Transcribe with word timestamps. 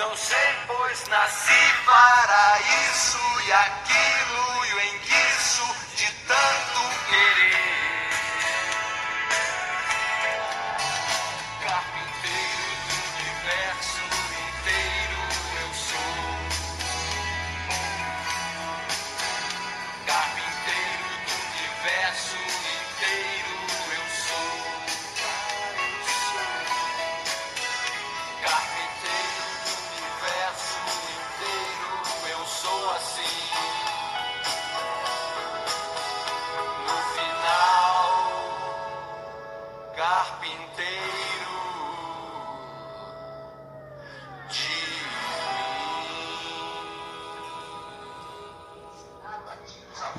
Não 0.00 0.16
sei, 0.16 0.54
pois 0.66 1.08
nasci 1.08 1.74
para 1.84 2.58
isso 2.88 3.18
e 3.46 3.52
aquilo 3.52 4.64
e 4.64 4.72
o 4.72 4.80
enguiço 4.96 5.76
de 5.94 6.10
tanto 6.26 6.99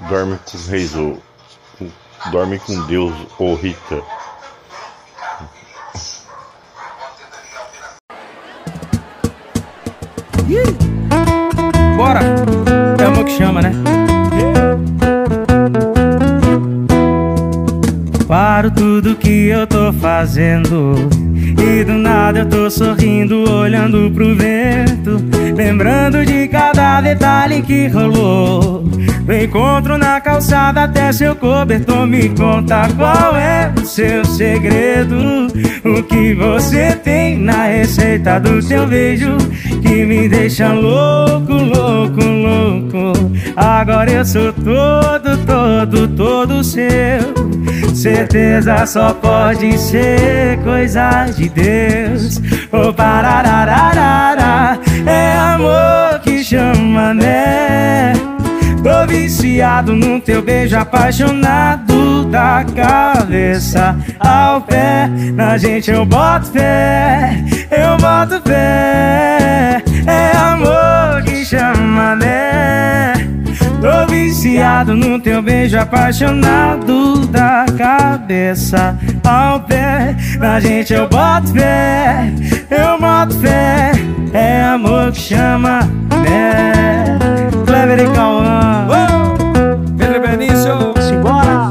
Dorme 0.10 0.38
com 0.38 0.58
os 0.58 0.68
reis, 0.68 0.96
ou 0.96 1.22
dorme 2.32 2.60
com 2.60 2.86
Deus, 2.88 3.14
ou 3.38 3.56
Rita. 3.56 4.02
Bora! 11.96 12.22
É 13.00 13.06
amor 13.06 13.26
que 13.26 13.32
chama, 13.32 13.62
né? 13.62 13.72
Paro 18.28 18.72
tudo 18.72 19.16
que 19.16 19.48
eu 19.48 19.68
tô 19.68 19.92
fazendo 19.94 20.96
E 21.58 21.84
do 21.84 21.94
nada 21.94 22.40
eu 22.40 22.50
tô 22.50 22.72
sorrindo, 22.72 23.44
olhando 23.50 24.10
pro 24.12 24.36
vento 24.36 25.18
Lembrando 25.56 26.26
de 26.26 26.48
cada 26.48 27.02
detalhe 27.02 27.62
que 27.62 27.88
rolou 27.88 28.86
Do 29.26 29.34
encontro 29.34 29.98
na 29.98 30.20
calçada 30.20 30.84
até 30.84 31.12
seu 31.12 31.36
cobertor 31.36 32.08
Me 32.08 32.30
conta 32.30 32.88
qual 32.98 33.36
é 33.36 33.72
o 33.76 33.86
seu 33.86 34.26
segredo 34.26 35.48
O 35.86 36.04
que 36.04 36.34
você 36.34 36.96
tem 36.96 37.38
na 37.38 37.66
receita 37.66 38.40
do 38.40 38.62
seu 38.62 38.88
beijo 38.88 39.38
Que 39.82 40.06
me 40.06 40.28
deixa 40.28 40.74
louco, 40.74 41.54
louco, 41.54 42.22
louco 42.24 43.32
Agora 43.56 44.12
eu 44.12 44.26
sou 44.26 44.52
todo, 44.54 45.38
todo, 45.46 46.08
todo 46.08 46.64
seu 46.64 47.52
Certeza 47.94 48.86
só 48.86 49.14
pode 49.14 49.78
ser 49.78 50.58
coisa 50.64 51.26
de 51.26 51.50
Deus. 51.50 52.42
Oh, 52.72 52.94
pararararara, 52.94 54.80
é 55.06 55.38
amor 55.38 56.20
que 56.24 56.44
chama, 56.44 57.14
né? 57.14 58.14
Tô 58.84 59.06
viciado 59.06 59.94
no 59.94 60.20
teu 60.20 60.42
beijo, 60.42 60.76
apaixonado 60.76 62.26
da 62.26 62.66
cabeça 62.76 63.96
ao 64.20 64.62
pé. 64.62 65.08
Na 65.36 65.56
gente 65.56 65.92
eu 65.92 66.04
boto 66.04 66.48
fé, 66.48 67.44
eu 67.70 67.96
boto 67.98 68.42
fé. 68.42 69.84
É 70.08 70.36
amor 70.36 71.22
que 71.24 71.46
chama, 71.46 72.16
né? 72.16 73.14
Tô 73.80 74.12
viciado 74.12 74.96
no 74.96 75.20
teu 75.20 75.44
beijo, 75.44 75.78
apaixonado 75.78 77.28
da 77.28 77.66
cabeça 77.78 78.98
ao 79.24 79.60
pé. 79.60 80.16
Na 80.40 80.60
gente 80.60 80.92
eu 80.92 81.08
boto 81.08 81.54
fé, 81.54 82.32
eu 82.72 83.00
boto 83.00 83.40
fé. 83.40 83.92
É 84.34 84.64
amor 84.64 85.12
que 85.12 85.20
chama, 85.20 85.82
né? 86.24 87.41
E 88.00 88.08
Cauã. 88.16 88.88
Pedro 89.98 90.22
Benício, 90.22 90.94
Simbora! 91.02 91.70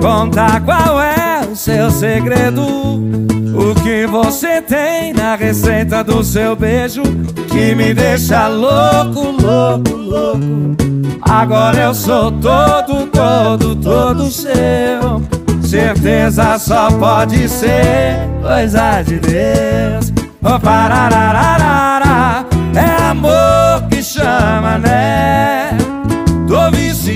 conta 0.00 0.60
qual 0.60 1.00
é 1.00 1.40
o 1.50 1.56
seu 1.56 1.90
segredo. 1.90 2.62
O 2.62 3.74
que 3.82 4.06
você 4.06 4.60
tem 4.60 5.14
na 5.14 5.34
receita 5.34 6.04
do 6.04 6.22
seu 6.22 6.54
beijo 6.54 7.02
que 7.50 7.74
me 7.74 7.94
deixa 7.94 8.46
louco, 8.48 9.30
louco, 9.30 9.96
louco. 9.96 10.76
Agora 11.22 11.84
eu 11.84 11.94
sou 11.94 12.30
todo, 12.32 13.06
todo, 13.06 13.74
todo 13.76 14.30
seu. 14.30 15.22
Certeza 15.62 16.58
só 16.58 16.90
pode 16.90 17.48
ser 17.48 18.16
coisa 18.42 19.02
de 19.02 19.18
Deus. 19.18 20.12
Oh, 20.42 20.60
pararararara, 20.60 22.44
é 22.74 23.10
amor 23.10 23.88
que 23.90 24.02
chama, 24.02 24.78
né? 24.78 25.45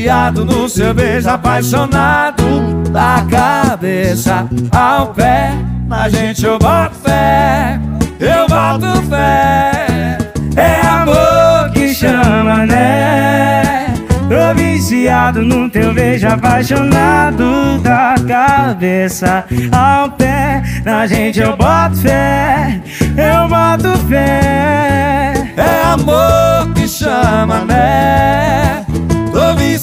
Viciado 0.01 0.47
no 0.47 0.67
seu 0.67 0.95
beijo, 0.95 1.29
apaixonado 1.29 2.43
da 2.91 3.23
cabeça 3.31 4.49
ao 4.73 5.09
pé. 5.09 5.53
Na 5.87 6.09
gente 6.09 6.43
eu 6.43 6.59
boto 6.59 6.95
fé, 7.05 7.79
eu 8.19 8.49
boto 8.49 9.03
fé. 9.11 10.17
É 10.57 10.81
amor 10.87 11.71
que 11.75 11.93
chama, 11.93 12.65
né? 12.65 13.93
Tô 14.27 14.55
viciado 14.55 15.43
no 15.43 15.69
teu 15.69 15.93
beijo, 15.93 16.27
apaixonado 16.29 17.79
da 17.83 18.15
cabeça 18.27 19.45
ao 19.71 20.13
pé. 20.13 20.63
Na 20.83 21.07
gente 21.07 21.41
eu 21.41 21.55
boto 21.55 21.97
fé, 21.97 22.81
eu 23.19 23.47
boto 23.47 23.99
fé. 24.09 25.35
É 25.59 25.93
amor 25.93 26.73
que 26.75 26.89
chama, 26.89 27.67
né? 27.67 27.80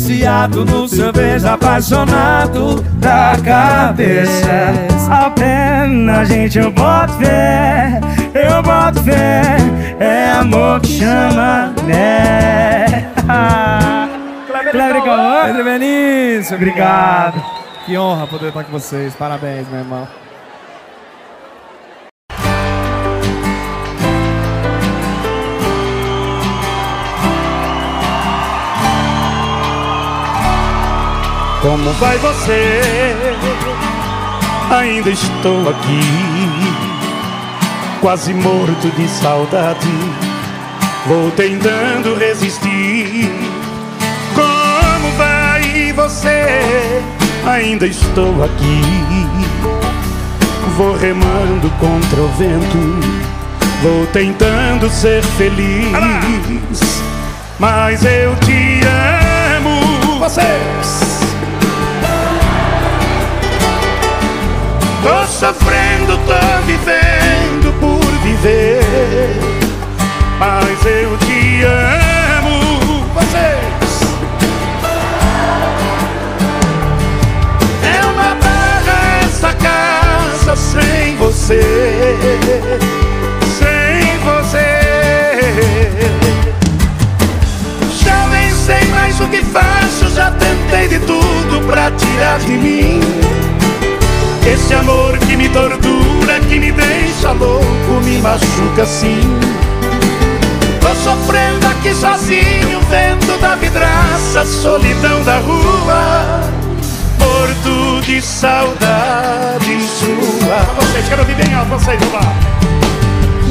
Viciado 0.08 0.64
no 0.64 0.88
beijo, 1.12 1.46
apaixonado 1.46 2.82
da 2.94 3.34
cabeça 3.44 4.72
pé. 5.32 5.86
Na 5.86 6.24
gente 6.24 6.58
eu 6.58 6.72
boto 6.72 7.12
fé, 7.16 8.00
eu 8.34 8.64
boto 8.64 9.04
fé. 9.04 9.58
É 10.00 10.32
amor 10.32 10.80
que 10.80 11.00
chama, 11.00 11.74
né? 11.84 13.12
Cleber 14.72 15.04
Cauã. 15.04 15.46
Pedro 15.48 15.64
Benício, 15.66 16.56
Obrigado. 16.56 17.44
Que 17.86 17.98
honra 17.98 18.28
poder 18.28 18.48
estar 18.48 18.64
com 18.64 18.72
vocês. 18.72 19.14
Parabéns, 19.14 19.68
meu 19.68 19.80
irmão. 19.80 20.08
Como 31.68 31.92
vai 31.96 32.18
você? 32.20 32.82
Ainda 34.72 35.10
estou 35.10 35.68
aqui, 35.68 36.00
quase 38.00 38.34
morto 38.34 38.90
de 38.96 39.06
saudade. 39.10 39.90
Vou 41.08 41.30
tentando 41.32 42.16
resistir. 42.16 43.30
Como 44.34 45.12
vai 45.18 45.92
você? 45.92 47.04
Ainda 47.46 47.86
estou 47.86 48.46
aqui, 48.46 48.82
vou 50.78 50.96
remando 50.96 51.70
contra 51.82 52.22
o 52.22 52.30
vento. 52.30 52.78
Vou 53.84 54.08
tentando 54.14 54.90
ser 54.90 55.22
feliz, 55.22 55.92
mas 57.60 58.06
eu 58.06 58.34
te 58.38 58.80
amo. 59.58 60.18
Vocês. 60.20 61.07
Sofrendo, 65.38 66.18
tô 66.26 66.34
vivendo 66.66 67.72
por 67.80 68.12
viver. 68.24 68.82
Mas 70.40 70.84
eu 70.84 71.16
te 71.20 71.64
amo, 71.64 73.06
vocês. 73.14 74.02
É 77.84 78.06
uma 78.06 78.34
barra 78.36 79.20
essa 79.26 79.54
casa 79.54 80.56
sem 80.56 81.16
você. 81.18 81.62
Sem 83.60 84.18
você. 84.26 84.68
Já 88.04 88.28
nem 88.32 88.50
sei 88.52 88.84
mais 88.88 89.20
o 89.22 89.28
que 89.28 89.44
faço, 89.44 90.10
já 90.16 90.32
tentei 90.32 90.88
de 90.88 91.00
tudo 91.06 91.62
pra 91.68 91.92
tirar 91.92 92.40
de 92.40 92.54
mim. 92.54 92.87
Me 96.60 96.72
deixa 96.72 97.32
louco, 97.32 98.02
me 98.04 98.18
machuca 98.20 98.84
assim. 98.84 99.20
Tô 100.82 100.96
sofrendo 100.96 101.68
aqui 101.68 101.94
sozinho, 101.94 102.80
vento 102.90 103.38
da 103.40 103.56
vidraça, 103.56 104.46
solidão 104.46 105.24
da 105.24 105.38
rua, 105.40 106.42
morto 107.20 108.02
de 108.06 108.22
saudade 108.22 109.82
sua. 110.00 110.60
Vocês, 110.80 111.08
quero 111.10 111.22
ouvir 111.22 111.36
bem 111.36 111.54
alto, 111.54 111.70
vocês, 111.70 112.00
vamos 112.00 112.14
lá. 112.14 112.36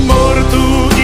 Morto 0.06 0.95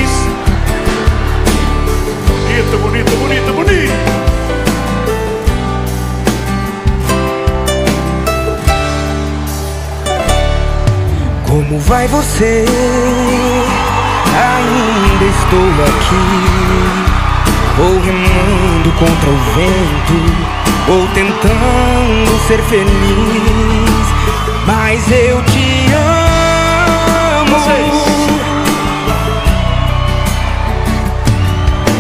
vai 11.93 12.09
você? 12.09 12.65
Ainda 14.35 15.25
estou 15.27 15.69
aqui, 15.85 16.27
vou 17.77 18.01
remando 18.01 18.91
contra 18.93 19.29
o 19.29 19.37
vento, 19.55 20.17
vou 20.87 21.07
tentando 21.09 22.47
ser 22.49 22.63
feliz, 22.63 24.07
mas 24.67 25.05
eu 25.11 25.43
te 25.43 25.93
amo. 25.93 27.57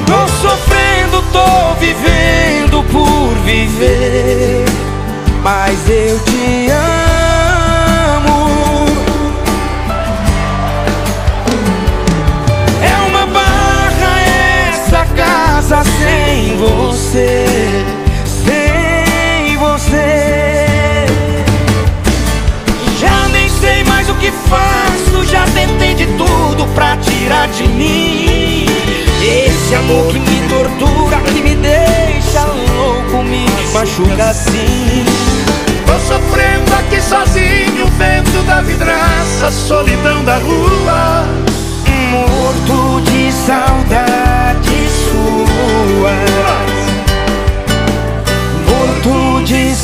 Tô 0.07 0.27
sofrendo, 0.41 1.23
tô 1.33 1.75
vivendo 1.79 2.83
por 2.91 3.35
viver, 3.45 4.65
mas 5.43 5.87
eu 5.87 6.19
te 6.21 6.71
amo. 6.71 6.92
Você, 17.13 17.85
sem 18.25 19.57
você. 19.59 21.07
Já 22.99 23.29
nem 23.29 23.49
sei 23.51 23.85
mais 23.85 24.09
o 24.09 24.15
que 24.15 24.31
faço, 24.31 25.25
já 25.27 25.45
tentei 25.55 25.95
de 25.95 26.07
tudo 26.07 26.67
pra 26.75 26.97
tirar 26.97 27.49
de 27.49 27.69
mim. 27.69 28.67
Esse 29.23 29.75
amor 29.75 30.07
que 30.11 30.19
me 30.21 30.49
tortura, 30.49 31.19
que 31.21 31.43
me 31.43 31.55
deixa 31.55 32.47
louco, 32.47 33.23
me 33.23 33.47
machuca 33.75 34.31
assim. 34.31 35.05
Tô 35.85 35.99
sofrendo 35.99 36.75
aqui 36.79 37.01
sozinho, 37.01 37.87
vento 37.99 38.43
da 38.47 38.63
vidraça, 38.63 39.51
solidão 39.51 40.25
da 40.25 40.39
rua. 40.39 41.27
Morto 42.11 43.03
de 43.03 43.33
saudade 43.33 44.32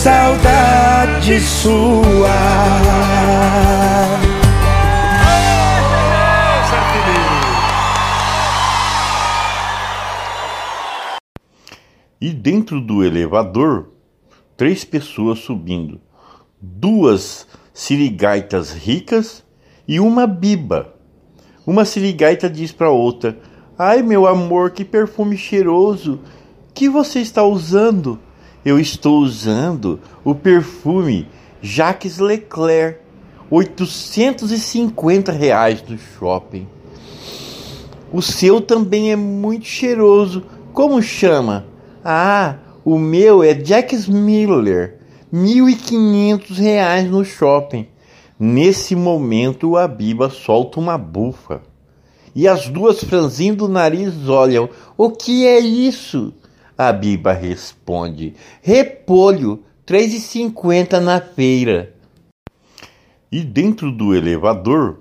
saudade 0.09 1.39
sua 1.41 2.29
E 12.21 12.31
dentro 12.33 12.81
do 12.81 13.05
elevador, 13.05 13.91
três 14.57 14.83
pessoas 14.83 15.41
subindo. 15.41 16.01
Duas 16.61 17.47
sirigaitas 17.75 18.73
ricas 18.73 19.45
e 19.87 20.01
uma 20.01 20.27
biba. 20.27 20.95
Uma 21.67 21.85
sirigaita 21.85 22.49
diz 22.49 22.73
para 22.73 22.91
outra: 22.91 23.39
Ai, 23.79 24.03
meu 24.03 24.27
amor, 24.27 24.71
que 24.71 24.87
perfume 24.87 25.37
cheiroso! 25.37 26.21
Que 26.75 26.89
você 26.89 27.21
está 27.21 27.45
usando? 27.45 28.19
Eu 28.65 28.79
estou 28.81 29.21
usando 29.21 30.01
o 30.25 30.35
perfume 30.35 31.29
Jacques 31.63 32.19
Leclerc, 32.19 33.01
850 33.51 35.33
reais 35.33 35.83
no 35.89 35.97
shopping. 35.97 36.67
O 38.13 38.21
seu 38.21 38.61
também 38.61 39.13
é 39.13 39.17
muito 39.17 39.67
cheiroso. 39.67 40.43
Como 40.73 41.01
chama? 41.01 41.67
Ah, 42.05 42.57
o 42.85 42.99
meu 42.99 43.43
é 43.43 43.55
Jacques 43.55 44.09
Miller, 44.09 44.99
1.500 45.33 46.59
reais 46.59 47.11
no 47.11 47.25
shopping. 47.25 47.87
Nesse 48.39 48.97
momento, 48.97 49.77
a 49.77 49.87
Biba 49.87 50.31
solta 50.31 50.81
uma 50.81 50.97
bufa. 50.97 51.63
E 52.35 52.47
as 52.47 52.69
duas 52.69 53.03
franzindo 53.03 53.65
o 53.65 53.69
nariz 53.69 54.29
olham: 54.29 54.69
O 54.97 55.11
que 55.11 55.47
é 55.47 55.59
isso? 55.59 56.33
A 56.79 56.93
Biba 56.93 57.33
responde: 57.33 58.35
Repolho, 58.63 59.65
três 59.85 60.15
e 60.15 60.21
cinquenta 60.21 61.01
na 61.01 61.21
feira. 61.21 61.93
E 63.31 63.41
dentro 63.41 63.91
do 63.91 64.15
elevador, 64.15 65.01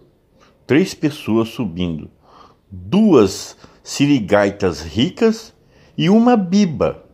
três 0.66 0.96
pessoas 0.96 1.50
subindo. 1.50 2.10
Duas 2.70 3.56
sirigaitas 3.84 4.82
ricas 4.82 5.54
e 5.96 6.10
uma 6.10 6.36
biba. 6.36 7.06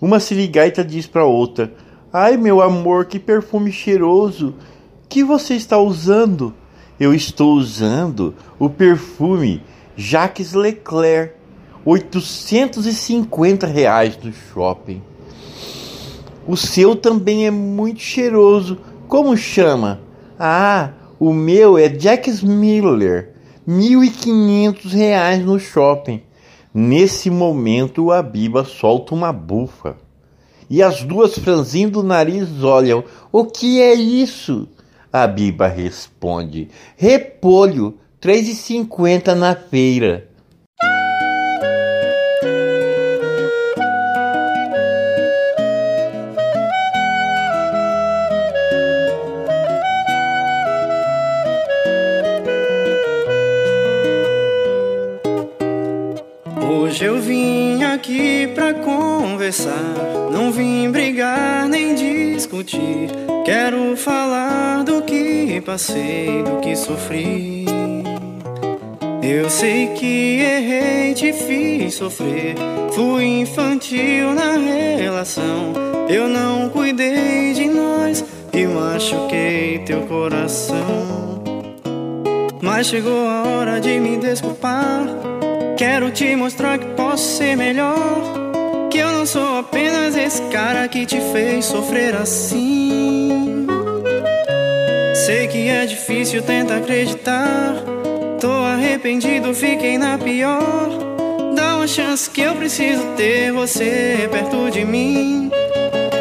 Uma 0.00 0.18
sirigaita 0.18 0.84
diz 0.84 1.06
para 1.06 1.24
outra: 1.24 1.72
Ai, 2.12 2.36
meu 2.36 2.60
amor, 2.60 3.06
que 3.06 3.20
perfume 3.20 3.70
cheiroso! 3.70 4.56
Que 5.08 5.22
você 5.22 5.54
está 5.54 5.78
usando? 5.78 6.52
eu 7.02 7.12
estou 7.12 7.54
usando 7.54 8.32
o 8.60 8.70
perfume 8.70 9.60
Jacques 9.96 10.52
Leclerc, 10.52 11.34
850 11.84 13.66
reais 13.66 14.16
no 14.22 14.32
shopping. 14.32 15.02
O 16.46 16.56
seu 16.56 16.94
também 16.94 17.46
é 17.46 17.50
muito 17.50 18.00
cheiroso. 18.00 18.78
Como 19.08 19.36
chama? 19.36 20.00
Ah, 20.38 20.90
o 21.18 21.32
meu 21.32 21.76
é 21.78 21.88
Jacques 21.88 22.42
Miller, 22.42 23.34
1.500 23.68 24.92
reais 24.92 25.44
no 25.44 25.58
shopping. 25.58 26.22
Nesse 26.74 27.30
momento, 27.30 28.10
a 28.10 28.22
Biba 28.22 28.64
solta 28.64 29.14
uma 29.14 29.32
bufa. 29.32 29.96
E 30.70 30.82
as 30.82 31.02
duas 31.02 31.36
franzindo 31.36 32.00
o 32.00 32.02
nariz 32.02 32.62
olham. 32.62 33.04
O 33.30 33.44
que 33.44 33.80
é 33.80 33.92
isso? 33.92 34.66
A 35.12 35.26
Biba 35.26 35.66
responde: 35.66 36.70
Repolho, 36.96 37.98
três 38.18 38.48
e 38.48 38.54
cinquenta 38.54 39.34
na 39.34 39.54
feira. 39.54 40.31
Conversar, 59.42 60.30
não 60.30 60.52
vim 60.52 60.88
brigar 60.92 61.68
nem 61.68 61.96
discutir. 61.96 63.10
Quero 63.44 63.96
falar 63.96 64.84
do 64.84 65.02
que 65.02 65.60
passei, 65.66 66.44
do 66.44 66.60
que 66.60 66.76
sofri. 66.76 67.64
Eu 69.20 69.50
sei 69.50 69.88
que 69.88 70.38
errei, 70.40 71.14
te 71.14 71.32
fiz 71.32 71.94
sofrer. 71.94 72.54
Fui 72.92 73.40
infantil 73.40 74.32
na 74.32 74.56
relação. 74.96 75.72
Eu 76.08 76.28
não 76.28 76.68
cuidei 76.68 77.52
de 77.52 77.66
nós 77.66 78.24
e 78.52 78.64
machuquei 78.64 79.80
teu 79.80 80.02
coração. 80.02 81.42
Mas 82.62 82.86
chegou 82.86 83.26
a 83.26 83.42
hora 83.42 83.80
de 83.80 83.98
me 83.98 84.18
desculpar. 84.18 85.04
Quero 85.76 86.12
te 86.12 86.36
mostrar 86.36 86.78
que 86.78 86.86
posso 86.94 87.38
ser 87.38 87.56
melhor. 87.56 88.42
Que 88.92 88.98
eu 88.98 89.10
não 89.10 89.24
sou 89.24 89.56
apenas 89.56 90.14
esse 90.14 90.42
cara 90.50 90.86
que 90.86 91.06
te 91.06 91.18
fez 91.32 91.64
sofrer 91.64 92.14
assim. 92.14 93.66
Sei 95.14 95.48
que 95.48 95.66
é 95.66 95.86
difícil 95.86 96.42
tentar 96.42 96.76
acreditar. 96.76 97.74
Tô 98.38 98.50
arrependido, 98.50 99.54
fiquei 99.54 99.96
na 99.96 100.18
pior. 100.18 100.90
Dá 101.56 101.76
uma 101.78 101.88
chance 101.88 102.28
que 102.28 102.42
eu 102.42 102.54
preciso 102.54 103.02
ter 103.16 103.50
você 103.50 104.28
perto 104.30 104.70
de 104.70 104.84
mim. 104.84 105.50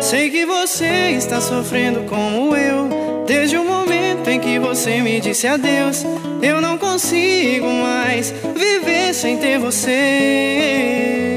Sei 0.02 0.30
que 0.30 0.46
você 0.46 1.12
está 1.12 1.42
sofrendo 1.42 2.06
como 2.08 2.56
eu. 2.56 2.88
Desde 3.28 3.58
o 3.58 3.66
momento 3.66 4.30
em 4.30 4.40
que 4.40 4.58
você 4.60 5.02
me 5.02 5.20
disse 5.20 5.46
adeus, 5.46 6.06
eu 6.42 6.62
não 6.62 6.78
consigo 6.78 7.68
mais 7.68 8.34
viver 8.56 9.14
sem 9.14 9.36
ter 9.36 9.60
você. 9.60 11.31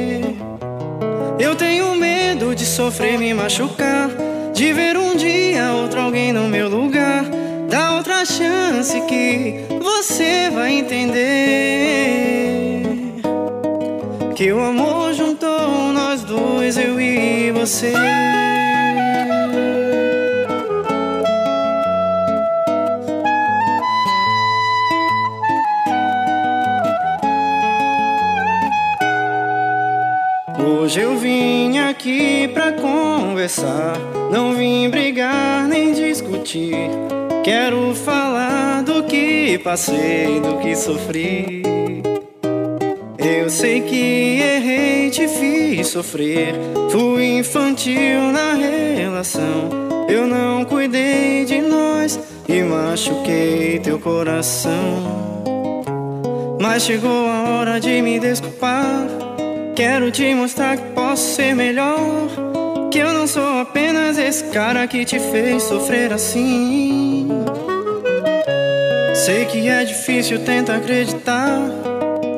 Eu 1.44 1.54
tenho 1.54 1.94
medo 1.94 2.54
de 2.54 2.64
sofrer, 2.64 3.18
me 3.18 3.34
machucar, 3.34 4.08
de 4.54 4.72
ver 4.72 4.96
um 4.96 5.14
dia 5.14 5.74
outro 5.74 6.00
alguém 6.00 6.32
no 6.32 6.48
meu 6.48 6.70
lugar. 6.70 7.22
Dá 7.68 7.96
outra 7.96 8.24
chance 8.24 8.98
que 9.02 9.66
você 9.78 10.48
vai 10.48 10.72
entender 10.72 11.20
que 14.34 14.50
o 14.54 14.58
amor 14.58 15.12
juntou 15.12 15.92
nós 15.92 16.22
dois, 16.22 16.78
eu 16.78 16.98
e 16.98 17.50
você. 17.50 17.92
Hoje 30.84 31.00
eu 31.00 31.16
vim 31.16 31.78
aqui 31.78 32.46
pra 32.48 32.70
conversar, 32.72 33.98
não 34.30 34.52
vim 34.52 34.90
brigar 34.90 35.66
nem 35.66 35.94
discutir. 35.94 36.76
Quero 37.42 37.94
falar 37.94 38.82
do 38.82 39.02
que 39.04 39.58
passei, 39.64 40.40
do 40.40 40.58
que 40.58 40.76
sofri. 40.76 41.62
Eu 43.18 43.48
sei 43.48 43.80
que 43.80 44.42
errei, 44.42 45.08
te 45.08 45.26
fiz 45.26 45.86
sofrer. 45.86 46.54
Fui 46.90 47.38
infantil 47.38 48.20
na 48.30 48.52
relação. 48.52 49.70
Eu 50.06 50.26
não 50.26 50.66
cuidei 50.66 51.46
de 51.46 51.62
nós 51.62 52.20
e 52.46 52.62
machuquei 52.62 53.78
teu 53.78 53.98
coração. 53.98 55.02
Mas 56.60 56.82
chegou 56.82 57.26
a 57.26 57.48
hora 57.48 57.80
de 57.80 58.02
me 58.02 58.20
desculpar. 58.20 59.33
Quero 59.74 60.08
te 60.12 60.32
mostrar 60.34 60.76
que 60.76 60.84
posso 60.94 61.34
ser 61.34 61.52
melhor. 61.52 61.98
Que 62.92 62.98
eu 62.98 63.12
não 63.12 63.26
sou 63.26 63.58
apenas 63.58 64.16
esse 64.16 64.44
cara 64.44 64.86
que 64.86 65.04
te 65.04 65.18
fez 65.18 65.64
sofrer 65.64 66.12
assim. 66.12 67.28
Sei 69.14 69.44
que 69.46 69.68
é 69.68 69.84
difícil, 69.84 70.38
tenta 70.44 70.76
acreditar. 70.76 71.58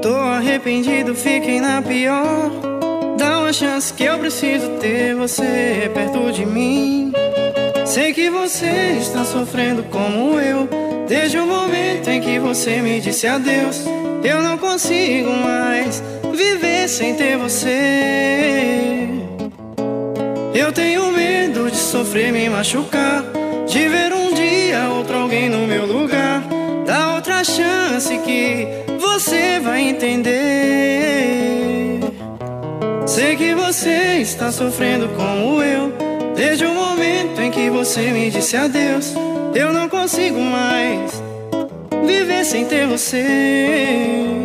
Tô 0.00 0.14
arrependido, 0.14 1.14
fiquei 1.14 1.60
na 1.60 1.82
pior. 1.82 2.50
Dá 3.18 3.40
uma 3.40 3.52
chance 3.52 3.92
que 3.92 4.04
eu 4.04 4.18
preciso 4.18 4.70
ter 4.80 5.14
você 5.14 5.90
perto 5.92 6.32
de 6.32 6.46
mim. 6.46 7.12
Sei 7.84 8.14
que 8.14 8.30
você 8.30 8.96
está 8.98 9.24
sofrendo 9.24 9.82
como 9.84 10.40
eu. 10.40 10.66
Desde 11.06 11.38
o 11.38 11.46
momento 11.46 12.08
em 12.08 12.20
que 12.20 12.38
você 12.38 12.80
me 12.80 12.98
disse 12.98 13.26
adeus, 13.26 13.84
eu 14.24 14.42
não 14.42 14.56
consigo 14.56 15.30
mais 15.30 16.02
viver 16.36 16.88
sem 16.88 17.14
ter 17.14 17.36
você. 17.36 19.08
Eu 20.54 20.72
tenho 20.72 21.10
medo 21.10 21.70
de 21.70 21.76
sofrer, 21.76 22.32
me 22.32 22.48
machucar, 22.48 23.24
de 23.66 23.88
ver 23.88 24.12
um 24.12 24.32
dia 24.34 24.88
outro 24.90 25.16
alguém 25.16 25.48
no 25.48 25.66
meu 25.66 25.86
lugar. 25.86 26.42
Dá 26.86 27.14
outra 27.14 27.42
chance 27.42 28.16
que 28.18 28.68
você 29.00 29.58
vai 29.60 29.88
entender. 29.88 30.30
Sei 33.06 33.34
que 33.36 33.54
você 33.54 34.18
está 34.20 34.52
sofrendo 34.52 35.08
como 35.10 35.62
eu. 35.62 35.92
Desde 36.36 36.66
o 36.66 36.74
momento 36.74 37.40
em 37.40 37.50
que 37.50 37.70
você 37.70 38.12
me 38.12 38.30
disse 38.30 38.56
adeus, 38.56 39.14
eu 39.54 39.72
não 39.72 39.88
consigo 39.88 40.38
mais 40.38 41.22
viver 42.06 42.44
sem 42.44 42.66
ter 42.66 42.86
você. 42.86 44.36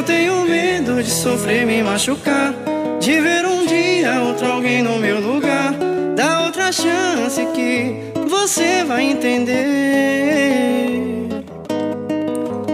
Eu 0.00 0.04
tenho 0.06 0.44
medo 0.48 1.02
de 1.02 1.10
sofrer, 1.10 1.66
me 1.66 1.82
machucar, 1.82 2.54
de 2.98 3.20
ver 3.20 3.44
um 3.44 3.66
dia 3.66 4.22
outro 4.22 4.50
alguém 4.50 4.82
no 4.82 4.98
meu 4.98 5.20
lugar. 5.20 5.74
Dá 6.16 6.44
outra 6.46 6.72
chance 6.72 7.44
que 7.54 7.96
você 8.26 8.82
vai 8.82 9.02
entender. 9.02 9.58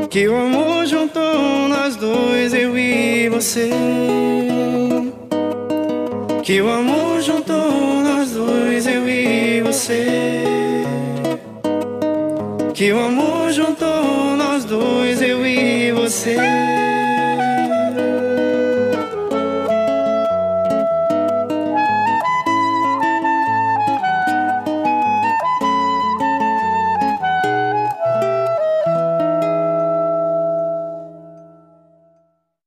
Que 0.08 0.28
o 0.28 0.36
amor 0.36 0.86
juntou 0.86 1.68
nós 1.68 1.96
dois, 1.96 2.54
eu 2.54 2.78
e 2.78 3.28
você. 3.28 3.70
Que 6.44 6.62
o 6.62 6.70
amor 6.70 7.20
juntou 7.22 8.02
nós 8.04 8.30
dois, 8.30 8.86
eu 8.86 9.08
e 9.08 9.62
você. 9.62 10.06
Que 12.72 12.92
o 12.92 13.00
amor 13.00 13.50
juntou 13.50 14.36
nós 14.36 14.64
dois, 14.64 15.20
eu 15.20 15.44
e 15.44 15.90
você. 15.90 16.55